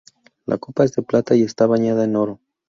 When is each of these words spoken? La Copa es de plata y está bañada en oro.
La 0.47 0.57
Copa 0.57 0.83
es 0.83 0.93
de 0.93 1.03
plata 1.03 1.35
y 1.35 1.43
está 1.43 1.67
bañada 1.67 2.05
en 2.05 2.15
oro. 2.15 2.39